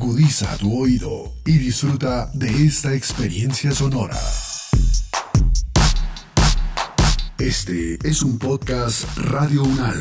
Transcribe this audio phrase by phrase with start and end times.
[0.00, 4.16] Agudiza tu oído y disfruta de esta experiencia sonora.
[7.36, 10.00] Este es un podcast Radio Unal.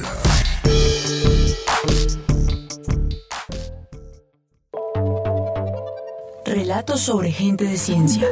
[6.46, 8.28] Relatos sobre gente de ciencia.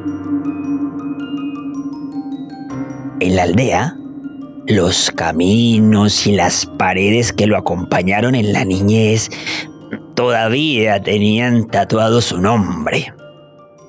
[3.19, 3.97] En la aldea,
[4.67, 9.29] los caminos y las paredes que lo acompañaron en la niñez
[10.15, 13.13] todavía tenían tatuado su nombre.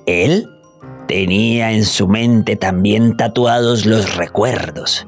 [0.05, 0.47] Él
[1.07, 5.07] tenía en su mente también tatuados los recuerdos.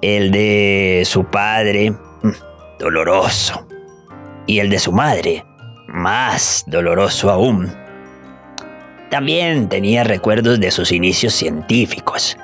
[0.00, 2.30] El de su padre, mm,
[2.78, 3.66] doloroso.
[4.46, 5.44] Y el de su madre,
[5.88, 7.72] más doloroso aún.
[9.10, 12.36] También tenía recuerdos de sus inicios científicos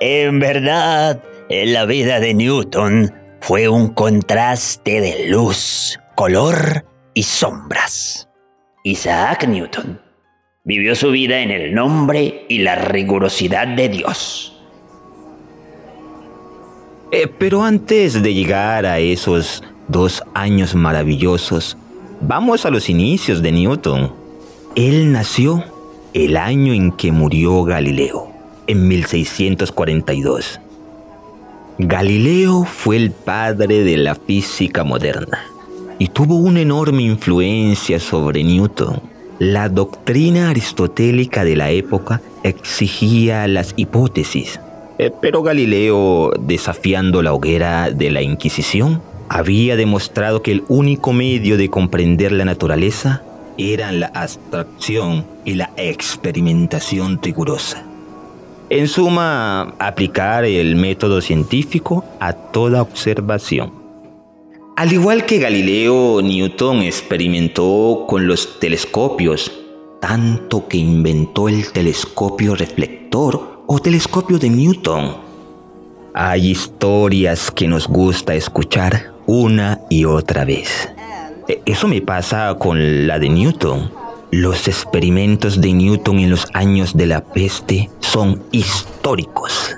[0.00, 6.84] en verdad, la vida de Newton fue un contraste de luz, color
[7.14, 8.28] y sombras.
[8.82, 10.00] Isaac Newton
[10.64, 14.60] vivió su vida en el nombre y la rigurosidad de Dios.
[17.12, 21.76] Eh, pero antes de llegar a esos dos años maravillosos,
[22.20, 24.12] vamos a los inicios de Newton.
[24.74, 25.64] Él nació
[26.12, 28.32] el año en que murió Galileo
[28.66, 30.60] en 1642.
[31.78, 35.44] Galileo fue el padre de la física moderna
[35.98, 39.02] y tuvo una enorme influencia sobre Newton.
[39.38, 44.58] La doctrina aristotélica de la época exigía las hipótesis,
[44.98, 51.58] eh, pero Galileo, desafiando la hoguera de la Inquisición, había demostrado que el único medio
[51.58, 53.22] de comprender la naturaleza
[53.58, 57.85] era la abstracción y la experimentación rigurosa.
[58.68, 63.72] En suma, aplicar el método científico a toda observación.
[64.76, 69.52] Al igual que Galileo, Newton experimentó con los telescopios,
[70.00, 75.16] tanto que inventó el telescopio reflector o telescopio de Newton.
[76.12, 80.90] Hay historias que nos gusta escuchar una y otra vez.
[81.46, 84.05] E, eso me pasa con la de Newton.
[84.32, 89.76] Los experimentos de Newton en los años de la peste son históricos.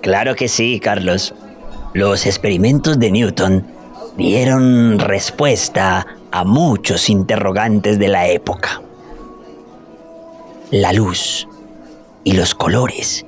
[0.00, 1.34] Claro que sí, Carlos.
[1.92, 3.66] Los experimentos de Newton
[4.16, 8.80] dieron respuesta a muchos interrogantes de la época.
[10.70, 11.46] La luz
[12.24, 13.26] y los colores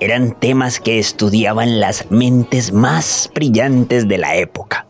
[0.00, 4.86] eran temas que estudiaban las mentes más brillantes de la época.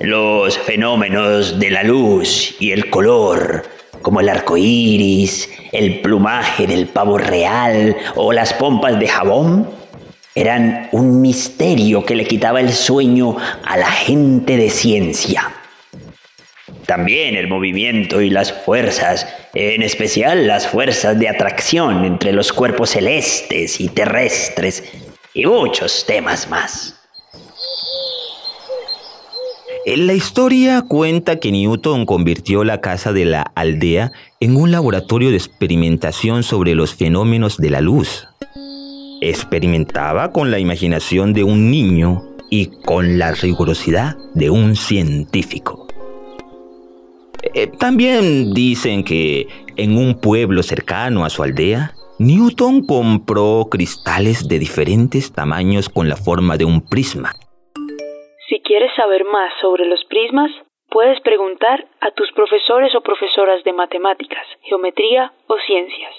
[0.00, 3.64] Los fenómenos de la luz y el color,
[4.02, 9.70] como el arco iris, el plumaje del pavo real o las pompas de jabón,
[10.34, 15.50] eran un misterio que le quitaba el sueño a la gente de ciencia.
[16.84, 22.90] También el movimiento y las fuerzas, en especial las fuerzas de atracción entre los cuerpos
[22.90, 24.84] celestes y terrestres,
[25.32, 27.05] y muchos temas más.
[29.94, 34.10] La historia cuenta que Newton convirtió la casa de la aldea
[34.40, 38.26] en un laboratorio de experimentación sobre los fenómenos de la luz.
[39.20, 45.86] Experimentaba con la imaginación de un niño y con la rigurosidad de un científico.
[47.54, 49.46] Eh, también dicen que
[49.76, 56.16] en un pueblo cercano a su aldea, Newton compró cristales de diferentes tamaños con la
[56.16, 57.36] forma de un prisma.
[58.48, 60.50] Si quieres saber más sobre los prismas,
[60.88, 66.12] puedes preguntar a tus profesores o profesoras de matemáticas, geometría o ciencias.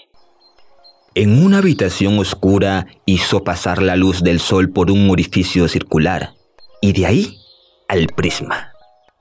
[1.15, 6.33] En una habitación oscura hizo pasar la luz del sol por un orificio circular
[6.81, 7.27] y de ahí
[7.88, 8.74] al prisma.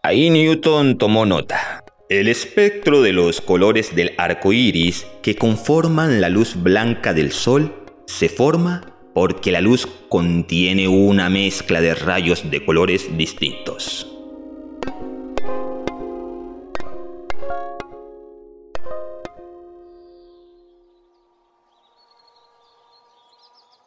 [0.02, 1.84] Ahí Newton tomó nota.
[2.08, 7.72] El espectro de los colores del arco iris que conforman la luz blanca del sol
[8.06, 14.06] se forma porque la luz contiene una mezcla de rayos de colores distintos.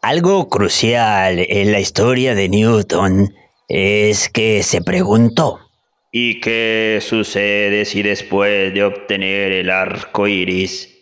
[0.02, 3.32] Algo crucial en la historia de Newton
[3.68, 5.60] es que se preguntó.
[6.12, 10.99] ¿Y qué sucede si después de obtener el arco iris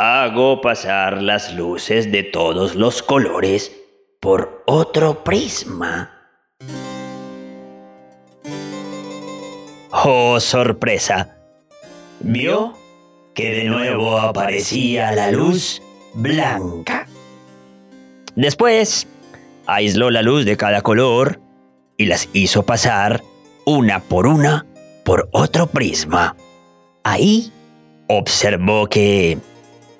[0.00, 3.70] hago pasar las luces de todos los colores
[4.18, 6.10] por otro prisma?
[9.90, 11.36] Oh, sorpresa.
[12.20, 12.72] Vio
[13.34, 15.82] que de nuevo aparecía la luz
[16.14, 17.06] blanca.
[18.34, 19.06] Después,
[19.66, 21.42] aisló la luz de cada color
[21.98, 23.22] y las hizo pasar
[23.66, 24.64] una por una
[25.04, 26.36] por otro prisma.
[27.04, 27.52] Ahí
[28.08, 29.38] observó que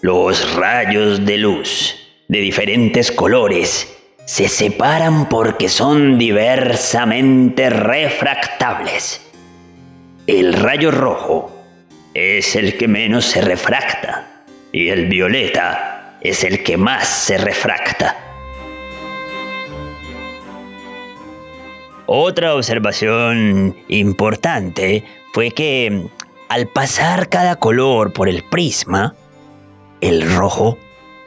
[0.02, 1.97] los rayos de luz
[2.29, 9.20] de diferentes colores se separan porque son diversamente refractables.
[10.26, 11.52] El rayo rojo
[12.14, 18.17] es el que menos se refracta y el violeta es el que más se refracta.
[22.06, 26.06] Otra observación importante fue que
[26.49, 29.14] al pasar cada color por el prisma,
[30.00, 30.79] el rojo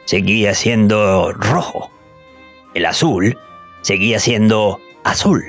[0.04, 1.90] seguía siendo rojo,
[2.74, 3.38] el azul
[3.82, 5.42] seguía siendo azul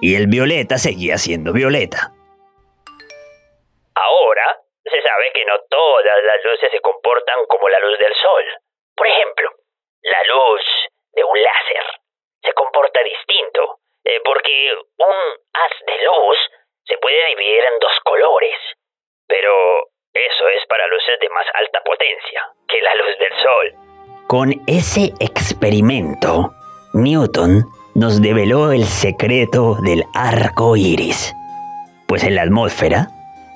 [0.00, 2.12] y el violeta seguía siendo violeta.
[3.94, 8.44] Ahora se sabe que no todas las luces se comportan como la luz del sol.
[8.94, 9.50] Por ejemplo,
[10.02, 10.62] la luz
[11.14, 11.84] de un láser
[12.42, 15.16] se comporta distinto, eh, porque un
[15.52, 16.38] haz de luz
[16.84, 18.56] se puede dividir en dos colores,
[19.26, 23.88] pero eso es para luces de más alta potencia que la luz del sol.
[24.26, 26.52] Con ese experimento,
[26.92, 27.64] Newton
[27.94, 31.34] nos develó el secreto del arco iris.
[32.06, 33.08] Pues en la atmósfera,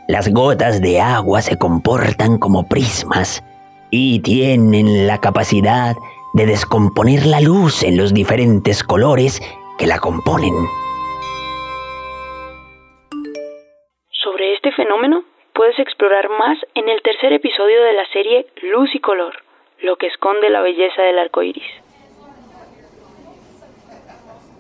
[0.09, 3.43] las gotas de agua se comportan como prismas
[3.91, 5.95] y tienen la capacidad
[6.35, 9.41] de descomponer la luz en los diferentes colores
[9.79, 10.55] que la componen.
[15.73, 19.35] Puedes explorar más en el tercer episodio de la serie Luz y Color,
[19.83, 21.63] lo que esconde la belleza del arco iris.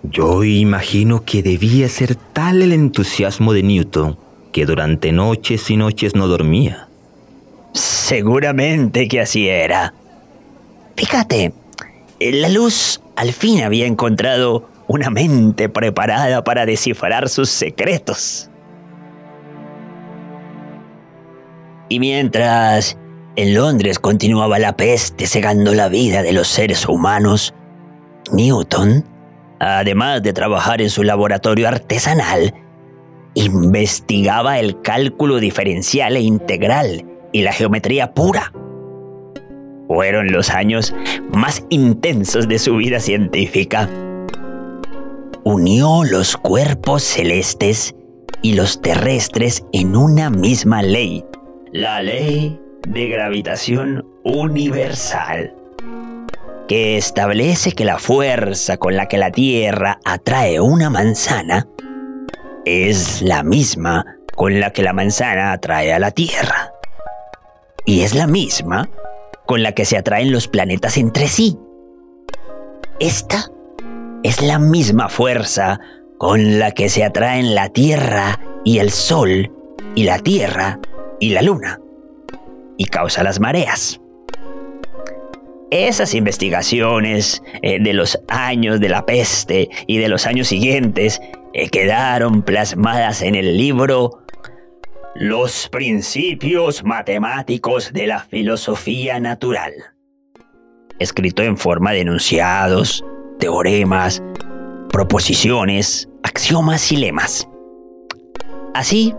[0.05, 4.19] Yo imagino que debía ser tal el entusiasmo de Newton
[4.53, 6.89] que durante noches y noches no dormía.
[7.73, 9.95] Seguramente que así era.
[10.97, 11.53] Fíjate,
[12.21, 18.51] la luz al fin había encontrado una mente preparada para descifrar sus secretos.
[21.93, 22.97] Y mientras
[23.37, 27.53] en Londres continuaba la peste cegando la vida de los seres humanos,
[28.33, 29.05] Newton,
[29.61, 32.55] además de trabajar en su laboratorio artesanal,
[33.35, 38.55] investigaba el cálculo diferencial e integral y la geometría pura.
[39.87, 40.95] Fueron los años
[41.31, 43.87] más intensos de su vida científica.
[45.45, 47.95] Unió los cuerpos celestes
[48.41, 51.27] y los terrestres en una misma ley,
[51.73, 55.55] la ley de gravitación universal,
[56.69, 61.67] que establece que la fuerza con la que la Tierra atrae una manzana
[62.67, 66.73] es la misma con la que la manzana atrae a la Tierra.
[67.87, 68.91] Y es la misma
[69.47, 71.59] con la que se atraen los planetas entre sí.
[73.01, 73.51] Esta
[74.23, 75.81] es la misma fuerza
[76.19, 79.51] con la que se atraen la Tierra y el Sol
[79.95, 80.79] y la Tierra
[81.23, 81.81] y la Luna
[82.77, 84.01] y causa las mareas.
[85.71, 91.21] Esas investigaciones eh, de los años de la peste y de los años siguientes
[91.55, 94.25] eh, quedaron plasmadas en el libro
[95.15, 99.73] Los principios matemáticos de la filosofía natural,
[100.99, 103.05] escrito en forma de enunciados,
[103.39, 104.21] teoremas,
[104.91, 107.49] proposiciones, axiomas y lemas.
[108.75, 109.15] Así,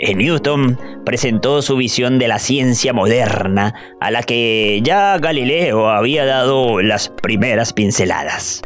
[0.00, 6.80] Newton presentó su visión de la ciencia moderna a la que ya Galileo había dado
[6.80, 8.62] las primeras pinceladas.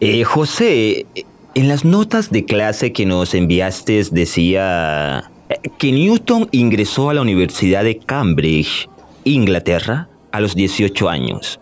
[0.00, 1.06] Eh, José,
[1.54, 7.20] en las notas de clase que nos enviaste decía eh, que Newton ingresó a la
[7.20, 8.88] Universidad de Cambridge,
[9.24, 11.60] Inglaterra, a los 18 años,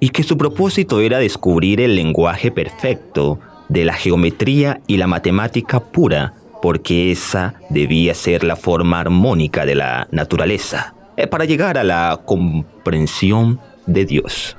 [0.00, 3.38] y que su propósito era descubrir el lenguaje perfecto
[3.74, 9.74] de la geometría y la matemática pura, porque esa debía ser la forma armónica de
[9.74, 14.56] la naturaleza, eh, para llegar a la comprensión de Dios.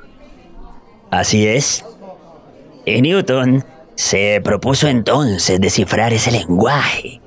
[1.09, 1.85] Así es,
[2.85, 3.63] y Newton
[3.95, 7.21] se propuso entonces descifrar ese lenguaje.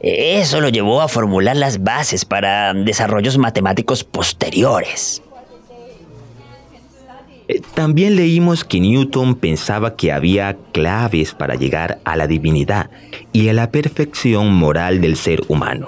[0.00, 5.22] Eso lo llevó a formular las bases para desarrollos matemáticos posteriores.
[7.48, 12.90] Eh, también leímos que Newton pensaba que había claves para llegar a la divinidad
[13.32, 15.86] y a la perfección moral del ser humano.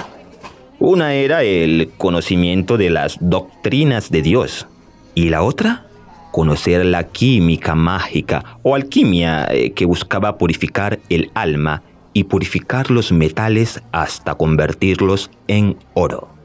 [0.78, 4.66] Una era el conocimiento de las doctrinas de Dios
[5.14, 5.86] y la otra
[6.30, 13.12] conocer la química mágica o alquimia eh, que buscaba purificar el alma y purificar los
[13.12, 16.39] metales hasta convertirlos en oro.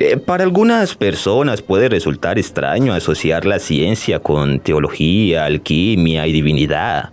[0.00, 7.10] Eh, para algunas personas puede resultar extraño asociar la ciencia con teología, alquimia y divinidad,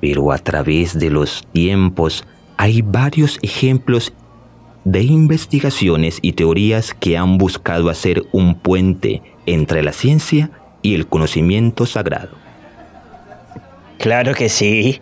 [0.00, 2.24] pero a través de los tiempos
[2.56, 4.12] hay varios ejemplos
[4.84, 10.52] de investigaciones y teorías que han buscado hacer un puente entre la ciencia
[10.82, 12.30] y el conocimiento sagrado.
[13.98, 15.00] Claro que sí.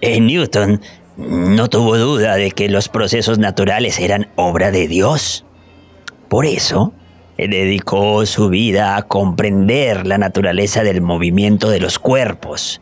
[0.00, 0.80] En Newton
[1.16, 5.44] no tuvo duda de que los procesos naturales eran obra de Dios.
[6.32, 6.94] Por eso,
[7.36, 12.80] dedicó su vida a comprender la naturaleza del movimiento de los cuerpos,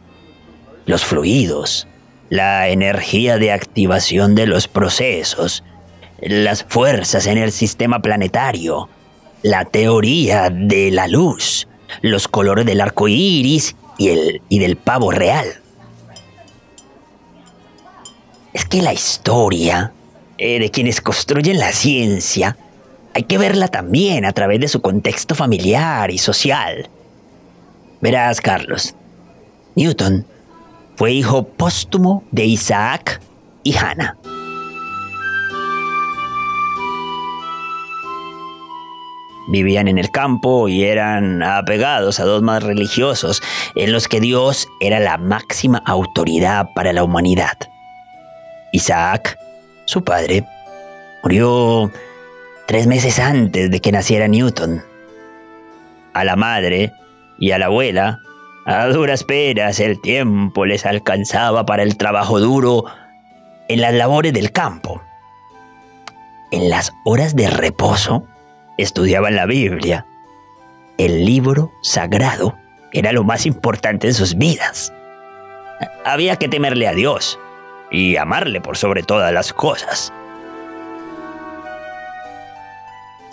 [0.86, 1.88] los fluidos,
[2.28, 5.64] la energía de activación de los procesos
[6.20, 8.88] las fuerzas en el sistema planetario,
[9.42, 11.66] la teoría de la luz,
[12.02, 15.48] los colores del arco iris y, el, y del pavo real.
[18.52, 19.92] Es que la historia
[20.38, 22.56] eh, de quienes construyen la ciencia
[23.20, 26.88] hay que verla también a través de su contexto familiar y social.
[28.00, 28.94] Verás, Carlos,
[29.76, 30.24] Newton
[30.96, 33.20] fue hijo póstumo de Isaac
[33.62, 34.16] y Hannah.
[39.48, 43.42] Vivían en el campo y eran apegados a dos más religiosos
[43.74, 47.58] en los que Dios era la máxima autoridad para la humanidad.
[48.72, 49.36] Isaac,
[49.84, 50.46] su padre,
[51.22, 51.90] murió
[52.70, 54.84] tres meses antes de que naciera Newton.
[56.12, 56.92] A la madre
[57.36, 58.20] y a la abuela,
[58.64, 62.84] a duras penas el tiempo les alcanzaba para el trabajo duro
[63.66, 65.02] en las labores del campo.
[66.52, 68.22] En las horas de reposo,
[68.78, 70.06] estudiaban la Biblia.
[70.96, 72.56] El libro sagrado
[72.92, 74.92] era lo más importante en sus vidas.
[76.04, 77.36] Había que temerle a Dios
[77.90, 80.12] y amarle por sobre todas las cosas.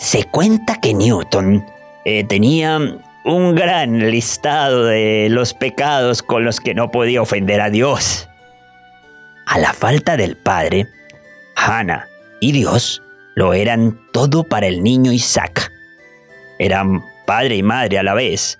[0.08, 1.66] Se cuenta que Newton
[2.06, 2.78] eh, tenía
[3.26, 8.26] un gran listado de los pecados con los que no podía ofender a Dios.
[9.44, 10.86] A la falta del padre,
[11.56, 12.08] Hannah
[12.40, 13.02] y Dios
[13.34, 15.70] lo eran todo para el niño Isaac.
[16.58, 18.58] Eran padre y madre a la vez.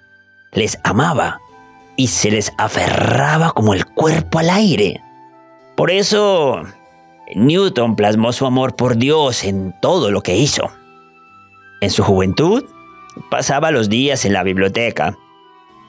[0.52, 1.40] Les amaba
[1.97, 5.02] y se les aferraba como el cuerpo al aire.
[5.78, 6.62] Por eso,
[7.35, 10.71] Newton plasmó su amor por Dios en todo lo que hizo.
[11.80, 12.64] En su juventud,
[13.30, 15.16] pasaba los días en la biblioteca.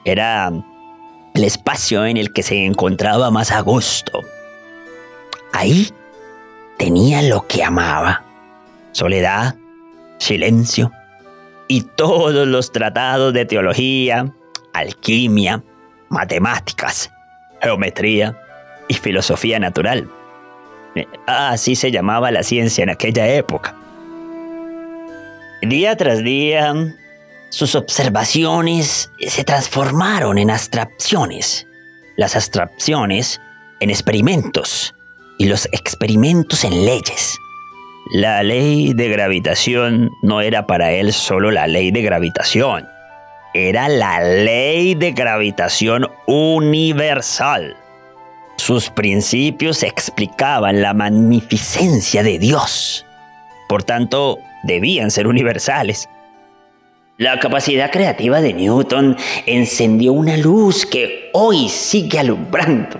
[0.04, 0.52] Era
[1.34, 4.20] el espacio en el que se encontraba más a gusto.
[5.52, 5.90] Ahí
[6.78, 8.24] tenía lo que amaba
[8.92, 9.56] soledad,
[10.18, 10.92] silencio
[11.68, 14.32] y todos los tratados de teología,
[14.72, 15.62] alquimia,
[16.08, 17.12] matemáticas,
[17.62, 18.36] geometría
[18.88, 20.08] y filosofía natural.
[20.96, 23.76] Eh, así se llamaba la ciencia en aquella época.
[25.62, 26.74] Día tras día,
[27.50, 31.66] sus observaciones se transformaron en abstracciones,
[32.16, 33.40] las abstracciones
[33.80, 34.94] en experimentos
[35.38, 37.36] y los experimentos en leyes.
[38.12, 42.88] La ley de gravitación no era para él solo la ley de gravitación,
[43.52, 47.76] era la ley de gravitación universal.
[48.56, 53.04] Sus principios explicaban la magnificencia de Dios.
[53.68, 56.08] Por tanto, debían ser universales.
[57.18, 62.98] La capacidad creativa de Newton encendió una luz que hoy sigue alumbrando.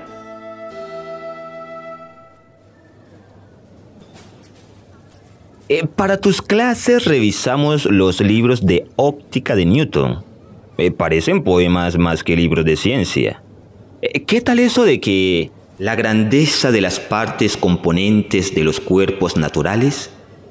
[5.70, 10.22] Eh, para tus clases revisamos los libros de óptica de Newton.
[10.76, 13.42] Me parecen poemas más que libros de ciencia.
[14.02, 19.36] Eh, ¿Qué tal eso de que la grandeza de las partes componentes de los cuerpos
[19.36, 20.10] naturales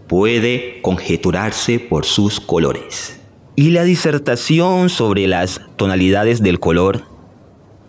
[0.09, 3.21] puede conjeturarse por sus colores?
[3.55, 7.03] Y la disertación sobre las tonalidades del color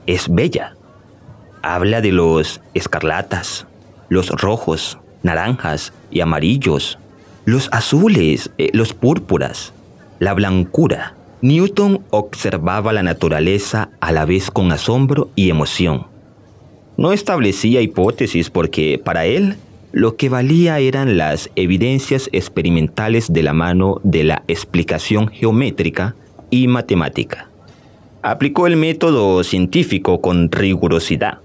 [0.07, 0.77] es bella.
[1.62, 3.67] Habla de los escarlatas,
[4.09, 6.99] los rojos, naranjas y amarillos,
[7.45, 9.73] los azules, eh, los púrpuras,
[10.19, 11.15] la blancura.
[11.41, 16.07] Newton observaba la naturaleza a la vez con asombro y emoción.
[16.99, 19.57] No establecía hipótesis porque para él
[19.92, 26.14] lo que valía eran las evidencias experimentales de la mano de la explicación geométrica
[26.50, 27.49] y matemática.
[28.23, 31.38] Aplicó el método científico con rigurosidad,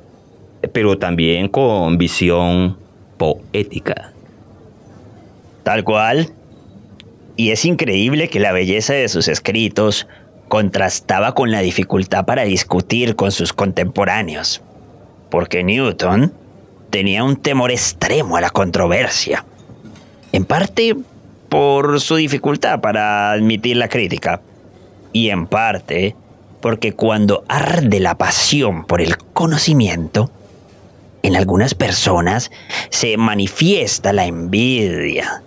[0.74, 2.78] pero también con visión
[3.18, 4.12] poética.
[5.64, 6.30] Tal cual.
[7.38, 10.08] Y es increíble que la belleza de sus escritos
[10.48, 14.62] contrastaba con la dificultad para discutir con sus contemporáneos.
[15.32, 16.32] Porque Newton
[16.90, 19.46] tenía un temor extremo a la controversia.
[20.32, 20.96] En parte
[21.50, 24.42] por su dificultad para admitir la crítica.
[25.14, 26.16] Y en parte
[26.62, 30.32] porque cuando arde la pasión por el conocimiento,
[31.22, 32.52] en algunas personas
[32.90, 35.44] se manifiesta la envidia.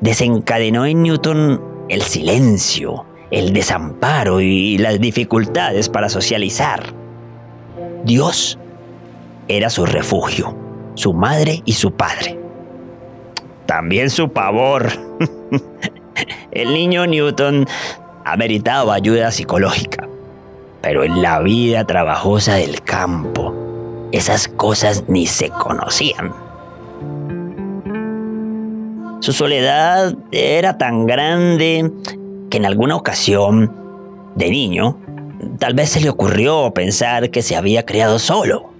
[0.00, 6.94] desencadenó en Newton el silencio, el desamparo y las dificultades para socializar.
[8.04, 8.58] Dios
[9.48, 10.54] era su refugio,
[10.94, 12.38] su madre y su padre.
[13.66, 14.88] También su pavor.
[16.50, 17.66] el niño Newton
[18.24, 20.08] ameritaba ayuda psicológica,
[20.80, 23.54] pero en la vida trabajosa del campo,
[24.12, 26.49] esas cosas ni se conocían.
[29.20, 31.92] Su soledad era tan grande
[32.48, 33.70] que en alguna ocasión,
[34.34, 34.98] de niño,
[35.58, 38.70] tal vez se le ocurrió pensar que se había criado solo.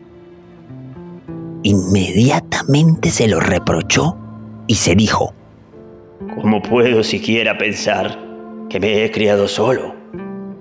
[1.62, 4.16] Inmediatamente se lo reprochó
[4.66, 5.34] y se dijo,
[6.40, 8.18] ¿Cómo puedo siquiera pensar
[8.70, 9.94] que me he criado solo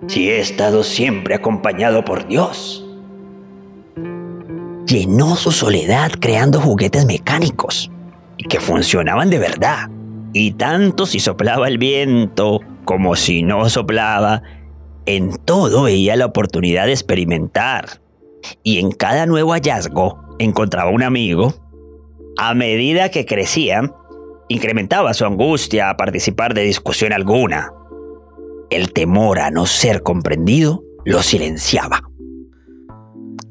[0.07, 2.85] si he estado siempre acompañado por Dios?
[4.85, 7.89] Llenó su soledad creando juguetes mecánicos
[8.43, 9.89] que funcionaban de verdad.
[10.33, 14.43] Y tanto si soplaba el viento como si no soplaba,
[15.05, 18.01] en todo veía la oportunidad de experimentar.
[18.63, 21.53] Y en cada nuevo hallazgo encontraba un amigo.
[22.37, 23.93] A medida que crecía,
[24.47, 27.71] incrementaba su angustia a participar de discusión alguna.
[28.69, 32.03] El temor a no ser comprendido lo silenciaba.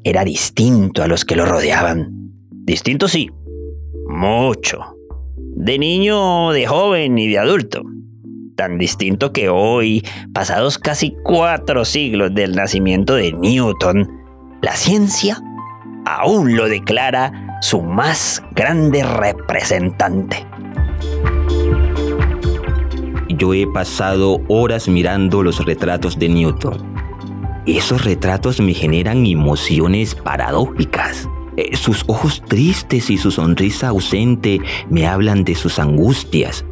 [0.03, 2.31] Era distinto a los que lo rodeaban.
[2.51, 3.29] Distinto sí,
[4.19, 4.97] mucho.
[5.37, 7.83] De niño, de joven y de adulto.
[8.55, 10.03] tan distinto que hoy,
[10.33, 14.05] pasados casi cuatro siglos del nacimiento de Newton,
[14.61, 15.41] la ciencia
[16.05, 20.45] aún lo declara su más grande representante.
[23.29, 26.93] Yo he pasado horas mirando los retratos de Newton.
[27.65, 31.29] Esos retratos me generan emociones paradójicas.
[31.59, 36.63] Eh, sus ojos tristes y su sonrisa ausente me hablan de sus angustias,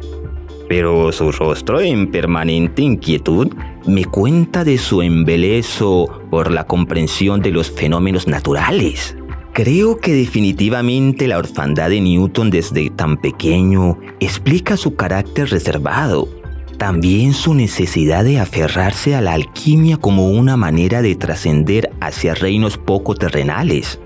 [0.66, 3.48] pero su rostro en permanente inquietud
[3.86, 9.14] me cuenta de su embelezo por la comprensión de los fenómenos naturales.
[9.52, 16.30] Creo que definitivamente la orfandad de Newton desde tan pequeño explica su carácter reservado,
[16.78, 22.78] también su necesidad de aferrarse a la alquimia como una manera de trascender hacia reinos
[22.78, 24.00] poco terrenales.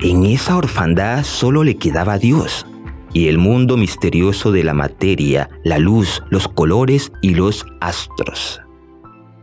[0.00, 2.66] En esa orfandad solo le quedaba Dios,
[3.12, 8.60] y el mundo misterioso de la materia, la luz, los colores y los astros.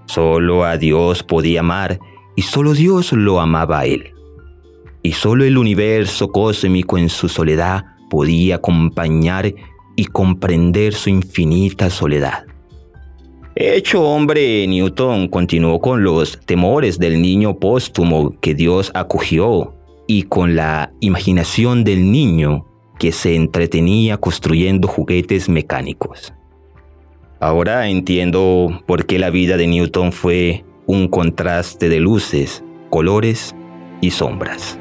[0.06, 2.00] Solo a Dios podía amar
[2.36, 4.12] y solo Dios lo amaba a él.
[5.02, 9.54] Y solo el universo cósmico en su soledad podía acompañar
[9.96, 12.46] y comprender su infinita soledad.
[13.56, 19.76] Hecho hombre, Newton continuó con los temores del niño póstumo que Dios acogió
[20.14, 22.66] y con la imaginación del niño
[23.00, 26.34] que se entretenía construyendo juguetes mecánicos.
[27.40, 33.56] Ahora entiendo por qué la vida de Newton fue un contraste de luces, colores
[34.02, 34.81] y sombras.